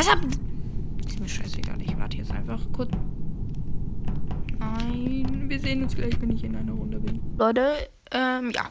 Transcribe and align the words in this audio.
Was 0.00 0.10
habt... 0.10 0.24
Ist 1.06 1.20
mir 1.20 1.28
scheißegal, 1.28 1.82
ich 1.82 1.94
warte 1.98 2.16
jetzt 2.16 2.30
einfach 2.30 2.58
kurz. 2.72 2.90
Nein, 4.58 5.44
wir 5.46 5.60
sehen 5.60 5.82
uns 5.82 5.94
gleich, 5.94 6.18
wenn 6.22 6.30
ich 6.30 6.42
in 6.42 6.56
einer 6.56 6.72
Runde 6.72 6.98
bin. 6.98 7.20
Leute, 7.36 7.74
ähm, 8.10 8.50
ja. 8.54 8.70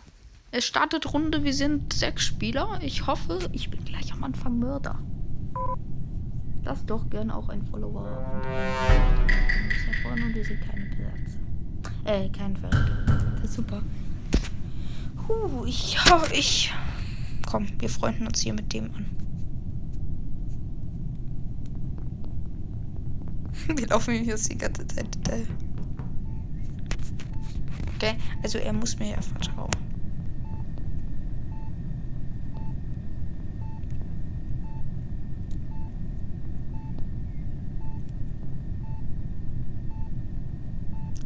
Es 0.49 0.65
startet 0.65 1.13
Runde, 1.13 1.43
wir 1.43 1.53
sind 1.53 1.93
sechs 1.93 2.23
Spieler. 2.23 2.79
Ich 2.81 3.05
hoffe, 3.05 3.47
ich 3.51 3.69
bin 3.69 3.85
gleich 3.85 4.11
am 4.11 4.23
Anfang 4.23 4.57
Mörder. 4.57 4.97
Lass 6.63 6.83
doch 6.87 7.07
gern 7.11 7.29
auch 7.29 7.49
ein 7.49 7.61
Follower. 7.61 8.41
Und 10.11 10.33
wir 10.33 10.43
sind 10.43 10.61
keine 10.61 10.85
Platz. 10.85 11.37
Äh, 12.05 12.29
kein 12.29 12.57
Verräter. 12.57 13.05
Das 13.35 13.51
ist 13.51 13.53
super. 13.53 13.83
Huh, 15.27 15.63
ich, 15.67 15.95
ich. 16.33 16.73
Komm, 17.45 17.67
wir 17.77 17.89
freunden 17.89 18.25
uns 18.25 18.39
hier 18.39 18.55
mit 18.55 18.73
dem 18.73 18.85
an. 18.95 19.18
Wir 23.75 23.87
laufen 23.87 24.15
hier 24.23 24.35
die 24.35 24.57
ganze 24.57 24.87
Zeit. 24.87 25.17
Okay, 27.95 28.15
also 28.41 28.57
er 28.57 28.73
muss 28.73 28.97
mir 28.97 29.11
ja 29.11 29.21
vertrauen. 29.21 29.69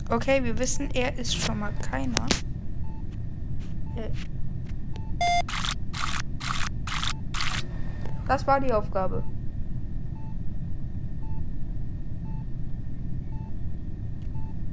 Okay, 0.09 0.44
wir 0.44 0.59
wissen, 0.59 0.91
er 0.91 1.17
ist 1.17 1.35
schon 1.35 1.59
mal 1.59 1.72
keiner. 1.81 2.25
Äh. 3.95 4.09
Das 8.28 8.45
war 8.45 8.59
die 8.59 8.72
Aufgabe. 8.72 9.23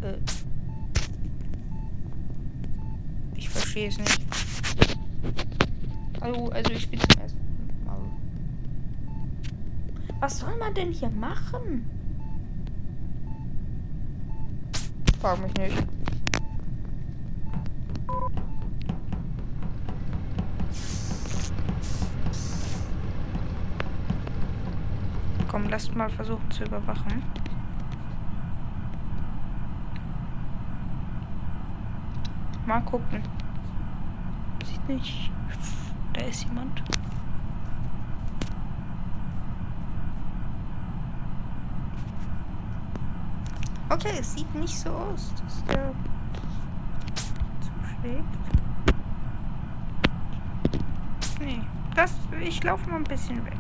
Äh. 0.03 0.15
Ich 3.35 3.49
verstehe 3.49 3.89
es 3.89 3.99
nicht. 3.99 4.21
Hallo, 6.21 6.49
also 6.49 6.73
ich 6.73 6.83
spiele 6.83 7.03
zum 7.09 7.21
ersten 7.23 7.85
Mal. 7.85 7.99
Was 10.21 10.39
soll 10.39 10.57
man 10.59 10.75
denn 10.75 10.93
hier 10.93 11.11
machen? 11.11 11.85
Frag 15.21 15.43
mich 15.43 15.55
nicht. 15.55 15.87
Komm, 25.49 25.69
lasst 25.69 25.95
mal 25.95 26.09
versuchen 26.09 26.51
zu 26.51 26.65
überwachen. 26.65 27.23
Mal 32.71 32.83
gucken. 32.83 33.21
Sieht 34.65 34.89
nicht. 34.89 35.33
Da 36.13 36.21
ist 36.21 36.45
jemand. 36.45 36.81
Okay, 43.89 44.13
es 44.21 44.35
sieht 44.35 44.55
nicht 44.55 44.79
so 44.79 44.89
aus, 44.91 45.35
dass 45.43 45.65
der 45.65 45.91
zuschlägt. 47.59 48.25
Nee, 51.41 51.63
das, 51.97 52.15
ich 52.41 52.63
laufe 52.63 52.89
mal 52.89 52.99
ein 52.99 53.03
bisschen 53.03 53.45
weg. 53.47 53.59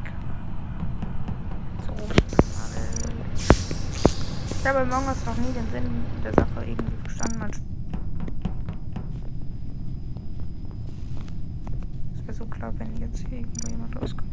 So. 1.85 1.95
Ich 4.61 4.67
habe 4.69 4.89
Us 4.89 5.27
noch 5.27 5.37
nie 5.37 5.53
den 5.53 5.69
Sinn 5.73 6.05
der 6.23 6.33
Sache 6.33 6.65
irgendwie 6.65 6.97
verstanden. 7.03 7.70
So 12.41 12.47
klar, 12.47 12.73
wenn 12.79 12.97
jetzt 12.97 13.29
hier 13.29 13.41
irgendwo 13.41 13.69
jemand 13.69 14.01
rauskommt. 14.01 14.33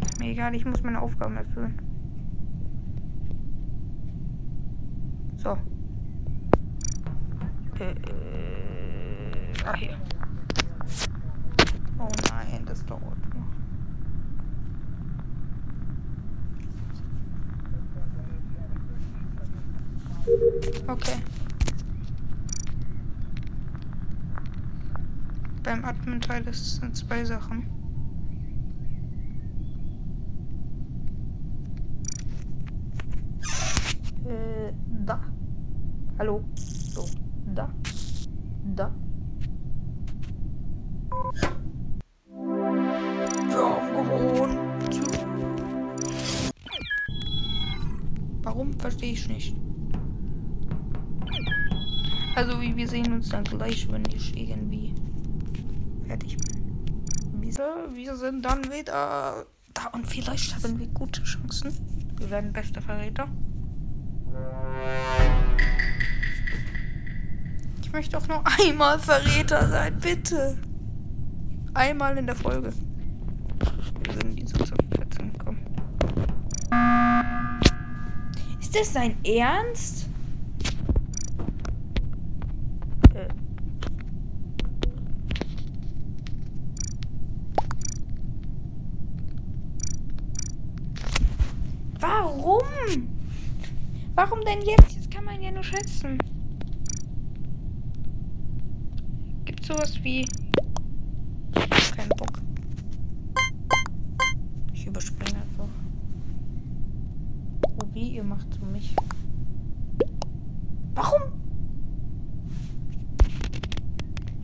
Ist 0.00 0.18
mir 0.18 0.30
egal, 0.30 0.54
ich 0.54 0.64
muss 0.64 0.82
meine 0.82 1.02
Aufgaben 1.02 1.36
erfüllen. 1.36 1.78
So. 5.36 5.58
Äh, 7.78 7.90
äh, 7.90 7.96
ah, 9.66 9.74
hier. 9.74 9.98
Oh 11.98 12.08
nein, 12.30 12.64
das 12.64 12.86
dauert 12.86 13.02
noch. 13.34 13.42
Okay. 20.88 21.18
Beim 25.62 25.84
Admin-Teil 25.84 26.44
sind 26.52 26.96
zwei 26.96 27.24
Sachen. 27.24 27.66
Äh, 34.24 34.72
da. 35.06 35.20
Hallo. 36.18 36.42
So, 36.56 37.04
da. 37.54 37.72
Da. 38.74 38.92
Warum 48.42 48.72
verstehe 48.74 49.12
ich 49.12 49.28
nicht? 49.28 49.56
Also 52.34 52.60
wie 52.60 52.76
wir 52.76 52.88
sehen 52.88 53.12
uns 53.12 53.28
dann 53.28 53.44
gleich, 53.44 53.90
wenn 53.90 54.04
ich 54.06 54.36
irgendwie. 54.36 54.91
Wir 57.92 58.16
sind 58.16 58.44
dann 58.44 58.64
wieder 58.64 59.46
da 59.74 59.86
und 59.92 60.06
vielleicht 60.06 60.54
haben 60.54 60.78
wir 60.78 60.86
gute 60.88 61.22
Chancen. 61.22 61.72
Wir 62.18 62.30
werden 62.30 62.52
beste 62.52 62.80
Verräter. 62.80 63.28
Ich 67.82 67.92
möchte 67.92 68.16
auch 68.16 68.26
nur 68.26 68.42
einmal 68.60 68.98
Verräter 68.98 69.68
sein, 69.68 69.98
bitte. 69.98 70.56
Einmal 71.74 72.16
in 72.18 72.26
der 72.26 72.36
Folge. 72.36 72.72
Wir 74.04 74.14
sind 74.14 74.38
die 74.38 74.46
so 74.46 74.58
zur 74.64 74.76
14 74.96 75.32
gekommen. 75.32 75.66
Ist 78.60 78.74
das 78.74 78.92
sein 78.92 79.16
Ernst? 79.24 80.08
Äh. 83.14 83.28
Warum? 92.00 92.60
Warum 94.24 94.40
denn 94.42 94.62
jetzt? 94.62 94.94
Jetzt 94.94 95.10
kann 95.10 95.24
man 95.24 95.42
ja 95.42 95.50
nur 95.50 95.64
schätzen. 95.64 96.16
Gibt 99.44 99.66
sowas 99.66 99.98
wie. 100.04 100.28
Kein 101.96 102.08
Bock. 102.10 102.40
Ich 104.72 104.86
überspringe 104.86 105.40
einfach. 105.40 105.66
Oh, 107.66 107.86
wie 107.94 108.10
ihr 108.10 108.22
macht 108.22 108.46
so 108.54 108.64
mich. 108.64 108.94
Warum? 110.94 111.22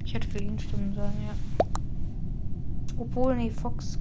Ich 0.05 0.13
hätte 0.13 0.27
für 0.27 0.43
ihn 0.43 0.59
stimmen 0.59 0.93
sollen, 0.93 1.23
ja. 1.25 1.35
Obwohl, 2.97 3.37
nee, 3.37 3.51
Fox 3.51 4.01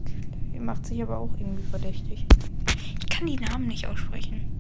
macht 0.59 0.87
sich 0.87 1.03
aber 1.03 1.19
auch 1.19 1.37
irgendwie 1.37 1.65
verdächtig. 1.69 2.25
Ich 2.99 3.09
kann 3.09 3.27
die 3.27 3.37
Namen 3.37 3.67
nicht 3.67 3.85
aussprechen. 3.85 4.56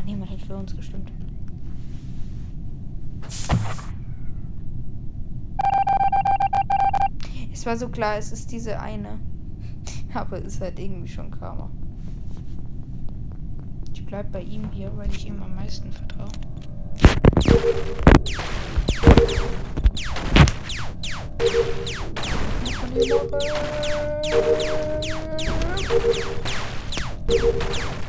Oh, 0.00 0.06
niemand 0.06 0.30
hat 0.30 0.40
für 0.40 0.56
uns 0.56 0.74
gestimmt. 0.74 1.12
Es 7.52 7.66
war 7.66 7.76
so 7.76 7.88
klar, 7.88 8.16
es 8.16 8.32
ist 8.32 8.50
diese 8.50 8.80
eine. 8.80 9.18
Aber 10.14 10.38
es 10.38 10.54
ist 10.54 10.60
halt 10.60 10.78
irgendwie 10.78 11.08
schon 11.08 11.30
Karma. 11.30 11.70
Ich 13.92 14.06
bleib 14.06 14.32
bei 14.32 14.42
ihm 14.42 14.70
hier, 14.72 14.96
weil 14.96 15.10
ich 15.10 15.26
ihm 15.26 15.42
am 15.42 15.54
meisten 15.54 15.92
vertraue. 15.92 16.28
Also 27.28 27.99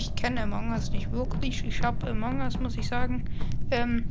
ich 0.00 0.14
kenne 0.14 0.42
Among 0.44 0.70
Us 0.70 0.90
nicht 0.90 1.12
wirklich. 1.12 1.62
Ich 1.62 1.82
habe 1.82 2.10
Among 2.10 2.40
Us, 2.40 2.58
muss 2.58 2.76
ich 2.78 2.88
sagen, 2.88 3.24
ähm, 3.70 4.06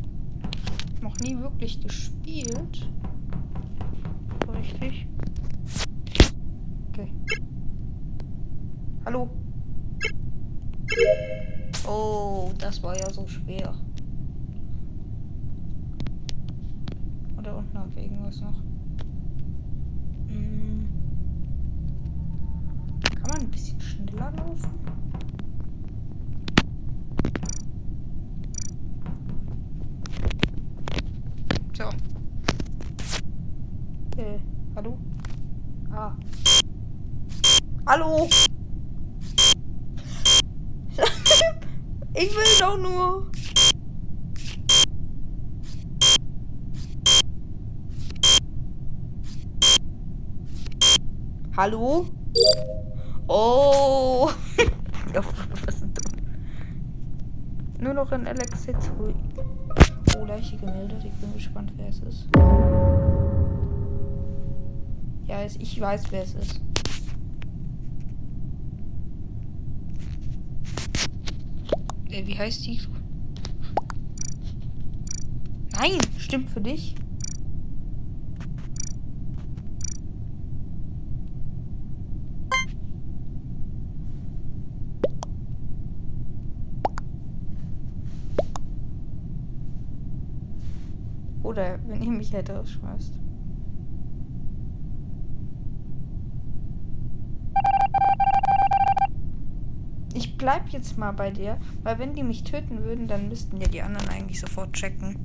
noch 1.02 1.18
nie 1.20 1.36
wirklich 1.40 1.82
gespielt. 1.82 2.88
Richtig. 4.48 5.08
Okay. 6.90 7.12
Hallo. 9.06 9.30
Oh, 11.88 12.52
das 12.60 12.84
war 12.84 12.96
ja 12.96 13.10
so 13.10 13.26
schwer. 13.26 13.74
Oder 17.36 17.58
unten 17.58 17.80
hat 17.80 17.96
irgendwas 17.98 18.42
noch. 18.42 18.62
Hm. 20.28 20.88
Kann 23.16 23.32
man 23.32 23.40
ein 23.42 23.50
bisschen 23.50 23.82
schneller 23.82 24.32
laufen? 24.38 24.89
So. 31.80 31.86
Äh, 34.18 34.38
hallo? 34.76 34.98
Ah. 35.94 36.12
Hallo? 37.86 38.28
ich 42.16 42.36
will 42.36 42.60
doch 42.60 42.78
nur. 42.78 43.32
Hallo? 51.56 52.08
Oh. 53.30 54.30
Nur 57.80 57.94
noch 57.94 58.12
ein 58.12 58.28
Oh, 59.69 59.69
Leiche 60.26 60.58
gemeldet. 60.58 61.04
Ich 61.04 61.14
bin 61.14 61.34
gespannt, 61.34 61.72
wer 61.78 61.90
es 61.90 62.00
ist. 62.00 62.28
Ja, 65.28 65.44
ich 65.44 65.80
weiß, 65.80 66.12
wer 66.12 66.24
es 66.24 66.34
ist. 66.36 66.62
Äh, 72.10 72.26
wie 72.26 72.38
heißt 72.38 72.66
die? 72.66 72.80
Nein, 75.72 75.98
stimmt 76.18 76.50
für 76.50 76.62
dich. 76.62 76.96
Oder 91.60 91.78
wenn 91.88 92.02
ihr 92.02 92.12
mich 92.12 92.34
halt 92.34 92.50
rausschmeißt. 92.50 93.20
Ich 100.14 100.38
bleib 100.38 100.70
jetzt 100.70 100.98
mal 100.98 101.12
bei 101.12 101.32
dir, 101.32 101.58
weil 101.84 102.00
wenn 102.00 102.14
die 102.14 102.24
mich 102.24 102.46
töten 102.46 102.82
würden, 102.84 103.10
dann 103.10 103.28
müssten 103.28 103.60
ja 103.60 103.68
die 103.68 103.82
anderen 103.82 104.08
eigentlich 104.08 104.40
sofort 104.40 104.72
checken. 104.72 105.18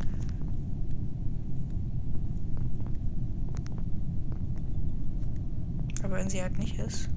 Aber 6.02 6.16
wenn 6.16 6.28
sie 6.28 6.42
halt 6.42 6.58
nicht 6.58 6.76
ist. 6.80 7.13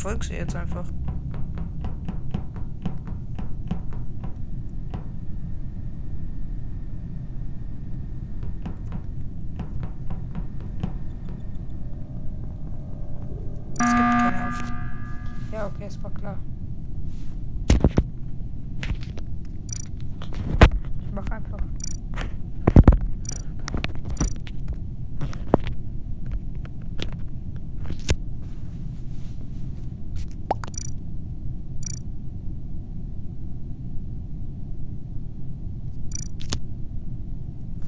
Verfolge 0.00 0.24
sie 0.24 0.32
jetzt 0.32 0.56
einfach. 0.56 0.86
Es 13.78 13.90
gibt 13.90 13.98
keine 13.98 14.48
auf. 14.48 14.72
Ja, 15.52 15.66
okay, 15.66 15.84
es 15.86 16.02
war 16.02 16.10
klar. 16.12 16.38
Ich 21.02 21.12
mach 21.12 21.30
einfach. 21.30 21.60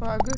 Frage. 0.03 0.33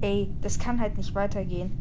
Ey, 0.00 0.30
das 0.40 0.58
kann 0.58 0.80
halt 0.80 0.96
nicht 0.96 1.14
weitergehen. 1.14 1.72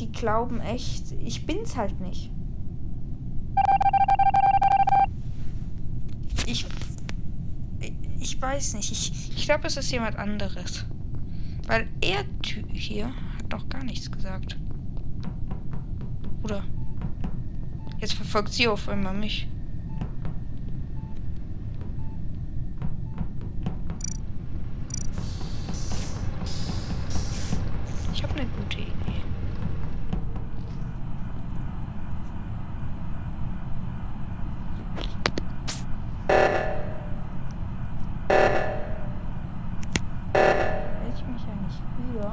Die 0.00 0.10
glauben 0.10 0.58
echt, 0.60 1.12
ich 1.12 1.46
bin's 1.46 1.76
halt 1.76 2.00
nicht. 2.00 2.32
Ich. 6.46 6.66
Ich 8.18 8.40
weiß 8.40 8.74
nicht. 8.74 8.90
Ich, 8.90 9.36
ich 9.36 9.44
glaube, 9.44 9.68
es 9.68 9.76
ist 9.76 9.92
jemand 9.92 10.16
anderes. 10.16 10.86
Weil 11.68 11.86
er 12.00 12.24
hier 12.72 13.06
hat 13.06 13.44
doch 13.50 13.68
gar 13.68 13.84
nichts 13.84 14.10
gesagt. 14.10 14.56
Oder? 16.42 16.62
Jetzt 17.98 18.14
verfolgt 18.14 18.52
sie 18.52 18.66
auf 18.66 18.88
einmal 18.88 19.14
mich. 19.14 19.48
Ich 28.12 28.22
habe 28.22 28.34
eine 28.34 28.46
gute 28.46 28.78
Idee. 28.78 28.92
Wenn 40.32 41.12
ich 41.14 41.24
mich 41.26 41.42
ja 41.42 41.54
nicht 41.62 41.82
rühre. 41.98 42.32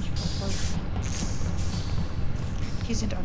Ich 0.00 0.08
verfolge 0.10 0.54
sie. 0.54 0.78
Hier 2.86 2.96
sind 2.96 3.14
alle. 3.14 3.24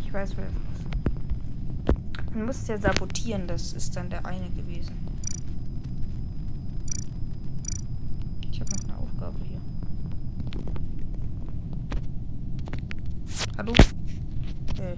Ich 0.00 0.12
weiß, 0.12 0.36
wer 0.36 0.46
es 0.46 2.34
ist. 2.48 2.48
Man 2.48 2.56
muss 2.56 2.68
ja 2.68 2.78
sabotieren, 2.78 3.46
das 3.46 3.72
ist 3.72 3.96
dann 3.96 4.10
der 4.10 4.24
eine 4.24 4.48
gewesen. 4.50 4.96
Ich 8.50 8.60
habe 8.60 8.70
noch 8.70 8.84
eine 8.84 8.98
Aufgabe 8.98 9.36
hier. 9.44 9.60
Hallo? 13.56 13.72
Äh. 14.78 14.96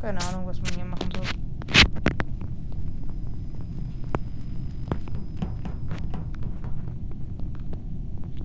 Keine 0.00 0.20
Ahnung, 0.26 0.46
was 0.46 0.60
man 0.62 0.72
hier 0.74 0.84
machen 0.84 1.10
soll. 1.14 1.26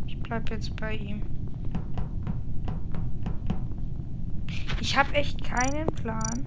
Ich 0.08 0.20
bleib 0.20 0.50
jetzt 0.50 0.75
bei 0.75 0.96
ihm. 0.96 1.22
Ich 4.94 5.00
habe 5.00 5.16
echt 5.16 5.44
keinen 5.44 5.88
Plan. 5.88 6.46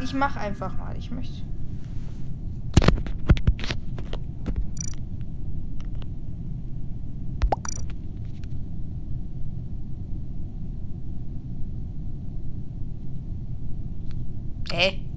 Ich 0.00 0.14
mach 0.14 0.36
einfach 0.36 0.78
mal. 0.78 0.96
Ich 0.96 1.10
möchte. 1.10 1.42
Hey. 14.70 15.07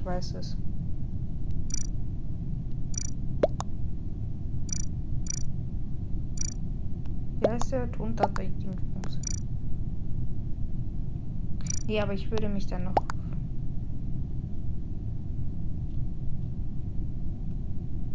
Ich 0.00 0.06
ich 0.06 0.06
weiß 0.06 0.34
es. 0.36 0.56
Wie 7.38 7.46
heißt 7.46 7.72
der 7.72 7.92
Tontata-Dingsbums? 7.92 9.18
Nee, 11.86 12.00
aber 12.00 12.14
ich 12.14 12.30
würde 12.30 12.48
mich 12.48 12.66
dann 12.66 12.84
noch 12.84 12.94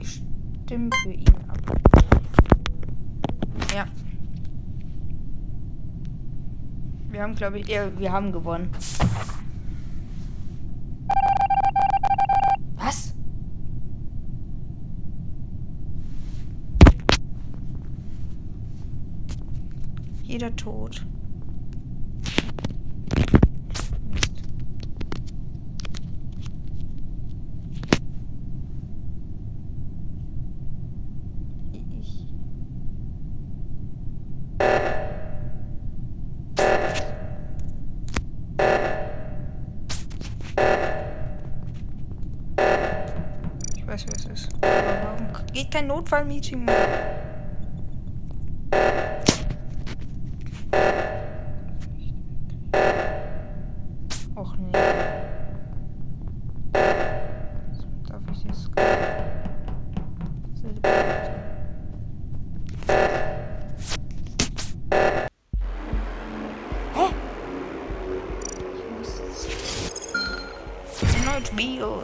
stimmen 0.02 0.90
für 1.04 1.12
ihn 1.12 1.36
ab. 1.48 1.60
Ja. 3.76 3.86
Wir 7.12 7.22
haben, 7.22 7.36
glaube 7.36 7.60
ich, 7.60 7.68
ja, 7.68 7.96
wir 7.96 8.12
haben 8.12 8.32
gewonnen. 8.32 8.72
Was? 12.78 13.16
Jeder 20.36 20.54
tot. 20.58 21.02
weiß, 43.86 44.06
wer 44.08 44.16
es 44.16 44.26
ist. 44.26 44.54
Aber 44.56 44.68
warum 45.04 45.28
geht 45.54 45.72
kein 45.72 45.88
Notfallmeeting 45.88 46.66
mehr? 46.66 47.25
Es. 71.44 71.50
Erneut 71.50 71.56
Bio. 71.56 72.04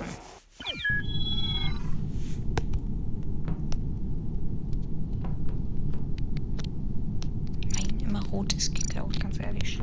rot 8.32 8.54
ist 8.54 8.74
geklaut, 8.74 9.20
ganz 9.20 9.40
ehrlich. 9.40 9.82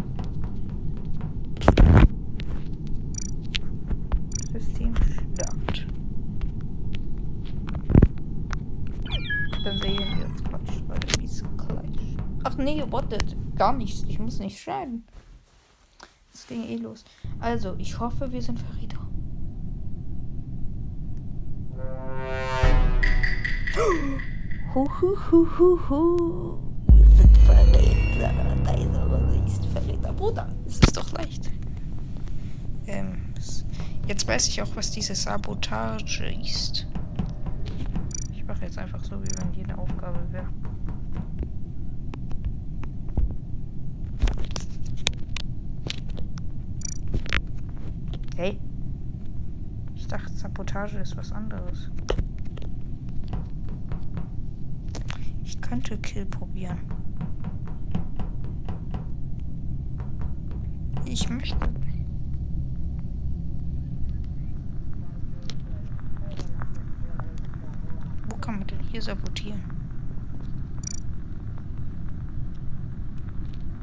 System 4.52 4.94
stört. 4.96 5.86
Dann 9.64 9.78
sehen 9.80 10.18
wir 10.18 10.26
uns 10.26 10.44
Quatsch, 10.44 10.82
weil 10.86 10.98
der 10.98 11.24
ist 11.24 11.44
gleich. 11.58 12.16
Ach 12.44 12.56
nee, 12.56 12.82
wartet. 12.88 13.36
Gar 13.56 13.74
nichts. 13.74 14.04
Ich 14.08 14.18
muss 14.18 14.38
nicht 14.38 14.58
schreiben. 14.58 15.04
Das 16.32 16.46
ging 16.46 16.64
eh 16.64 16.76
los. 16.76 17.04
Also, 17.40 17.74
ich 17.76 17.98
hoffe, 17.98 18.32
wir 18.32 18.40
sind 18.40 18.58
Verräter. 18.58 18.87
Huhuhuhuhu. 24.74 26.58
Wir 26.92 27.06
sind 27.06 27.38
Verräter. 27.38 28.32
Deine 28.64 29.44
ist 29.46 29.64
Verräter. 29.66 30.12
Bruder, 30.12 30.48
es 30.66 30.74
ist 30.74 30.94
doch 30.94 31.10
leicht. 31.12 31.50
Ähm, 32.86 33.32
jetzt 34.06 34.28
weiß 34.28 34.48
ich 34.48 34.60
auch, 34.60 34.68
was 34.74 34.90
diese 34.90 35.14
Sabotage 35.14 36.26
ist. 36.42 36.86
Ich 38.34 38.44
mache 38.44 38.66
jetzt 38.66 38.76
einfach 38.76 39.02
so, 39.02 39.22
wie 39.22 39.30
wenn 39.38 39.54
jede 39.54 39.76
Aufgabe 39.78 40.20
wäre. 40.32 40.48
Hey. 48.36 48.60
Ich 49.94 50.06
dachte, 50.06 50.30
Sabotage 50.34 50.98
ist 50.98 51.16
was 51.16 51.32
anderes. 51.32 51.90
Könnte 55.56 55.96
Kill 55.98 56.26
probieren. 56.26 56.80
Ich 61.06 61.28
möchte. 61.30 61.56
Wo 68.28 68.36
kann 68.36 68.58
man 68.58 68.66
denn 68.66 68.80
hier 68.90 69.00
sabotieren? 69.00 69.62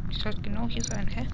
Ich 0.10 0.20
sollte 0.20 0.42
genau 0.42 0.68
hier 0.68 0.84
sein, 0.84 1.08
hä? 1.08 1.26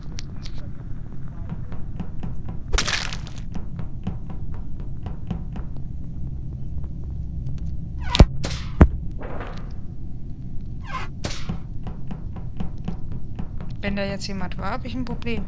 Wenn 13.81 13.95
da 13.95 14.05
jetzt 14.05 14.27
jemand 14.27 14.57
war, 14.59 14.71
habe 14.71 14.87
ich 14.87 14.93
ein 14.93 15.03
Problem. 15.03 15.43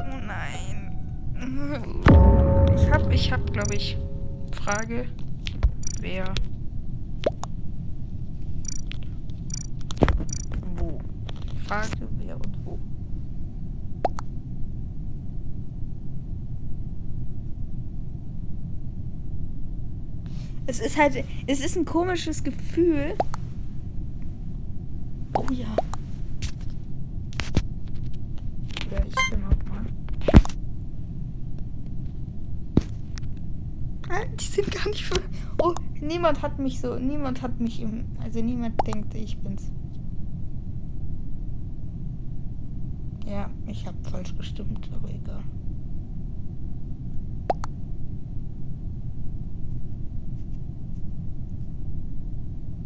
Oh 0.00 0.18
nein. 0.26 0.78
Ich 2.74 2.90
habe, 2.90 3.14
ich 3.14 3.32
habe, 3.32 3.44
glaube 3.52 3.76
ich, 3.76 3.96
Frage, 4.52 5.06
wer 6.00 6.34
wo. 10.76 10.98
Frage, 11.64 12.08
wer 12.18 12.34
und 12.34 12.64
wo. 12.64 12.78
Es 20.66 20.80
ist 20.80 20.98
halt, 20.98 21.24
es 21.46 21.60
ist 21.60 21.76
ein 21.76 21.84
komisches 21.84 22.42
Gefühl. 22.42 23.14
Oh 25.34 25.46
ja. 25.52 25.76
sind 34.62 34.74
gar 34.74 34.88
nicht 34.88 35.04
für. 35.04 35.20
Oh, 35.62 35.74
niemand 36.08 36.42
hat 36.42 36.58
mich 36.58 36.80
so. 36.80 36.98
Niemand 36.98 37.42
hat 37.42 37.60
mich 37.60 37.80
im. 37.80 38.06
Also 38.22 38.40
niemand 38.40 38.84
denkt, 38.86 39.14
ich 39.14 39.38
bin's. 39.38 39.70
Ja, 43.26 43.50
ich 43.66 43.86
habe 43.86 43.96
falsch 44.10 44.34
gestimmt, 44.36 44.90
aber 44.94 45.10
egal. 45.10 45.42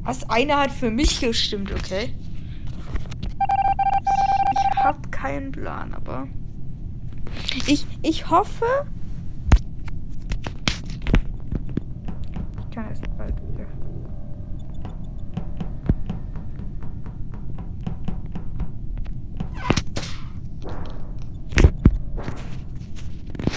Was? 0.02 0.28
Einer 0.28 0.58
hat 0.58 0.72
für 0.72 0.90
mich 0.90 1.20
gestimmt, 1.20 1.70
okay? 1.72 2.12
Ich 4.52 4.84
habe 4.84 5.08
keinen 5.10 5.52
Plan, 5.52 5.94
aber. 5.94 6.26
Ich, 7.68 7.86
ich 8.02 8.28
hoffe, 8.28 8.66
kann 12.72 12.90
es 12.90 13.00
bald 13.18 13.34
wieder. 13.48 13.66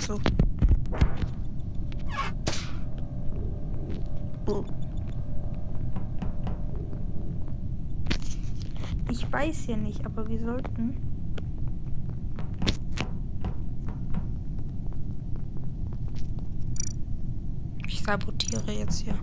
So. 0.02 0.20
Ich 9.10 9.32
weiß 9.32 9.68
ja 9.68 9.78
nicht, 9.78 10.06
aber 10.06 10.28
wir 10.28 10.40
sollten. 10.40 11.15
Sabotiere 18.06 18.72
jetzt 18.72 19.02
hier. 19.02 19.18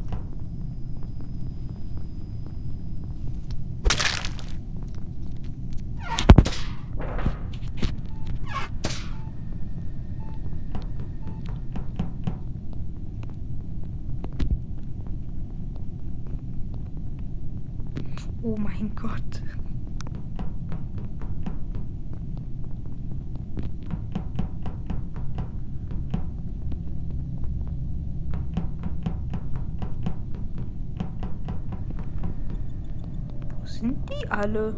Sind 33.83 33.99
die 34.09 34.31
alle? 34.31 34.77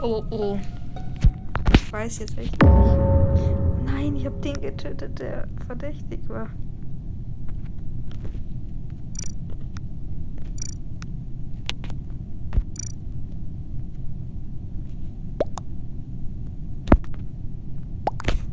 Oh, 0.00 0.24
oh. 0.30 0.58
Ich 1.74 1.92
weiß 1.92 2.20
jetzt 2.20 2.38
echt 2.38 2.62
nicht. 2.62 2.64
Nein, 3.84 4.16
ich 4.16 4.24
habe 4.24 4.40
den 4.40 4.54
getötet, 4.54 5.18
der 5.18 5.46
verdächtig 5.66 6.26
war. 6.26 6.48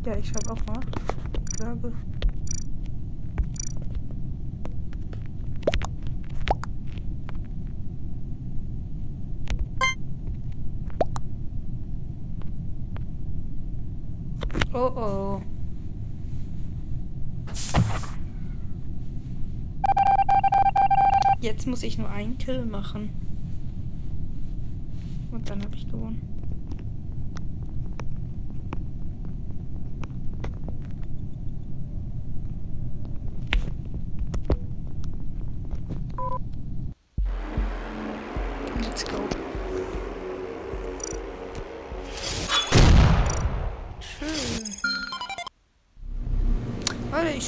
Ja, 0.04 0.16
ich 0.16 0.28
schreibe 0.28 0.52
auch 0.52 0.66
mal. 0.66 0.80
Glaube. 1.56 1.90
Oh 14.74 14.78
oh. 14.78 15.42
Jetzt 21.40 21.66
muss 21.66 21.82
ich 21.82 21.96
nur 21.96 22.10
einen 22.10 22.36
Kill 22.36 22.66
machen. 22.66 23.08
Und 25.30 25.48
dann 25.48 25.62
habe 25.62 25.74
ich 25.74 25.88
gewonnen. 25.88 26.35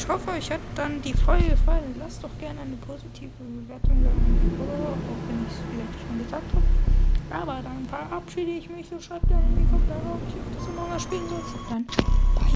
Ich 0.09 0.14
hoffe, 0.14 0.31
euch 0.31 0.51
hat 0.51 0.61
dann 0.75 1.03
die 1.03 1.12
Folge 1.12 1.51
gefallen. 1.51 1.94
Lasst 1.99 2.25
doch 2.25 2.31
gerne 2.40 2.62
eine 2.62 2.77
positive 2.77 3.29
Bewertung 3.38 4.03
da, 4.03 4.09
auch 4.09 5.29
wenn 5.29 5.42
ich 5.42 5.53
es 5.53 5.61
vielleicht 5.68 6.09
schon 6.09 6.18
gesagt 6.25 6.55
habe. 6.55 7.42
Aber 7.42 7.61
dann 7.62 7.85
verabschiede 7.85 8.53
ich 8.53 8.71
mich 8.71 8.90
und 8.90 9.03
schreibt 9.03 9.29
gerne 9.29 9.44
in 9.49 9.57
die 9.59 9.71
Kommentare, 9.71 10.01
ob 10.07 10.21
ich 10.27 10.57
das 10.57 10.66
Among 10.66 10.92
Us 10.92 11.03
spielen 11.03 11.29
soll. 11.29 11.42
Dann. 11.68 12.08